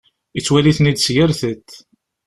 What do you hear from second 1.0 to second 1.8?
s yir tiṭ.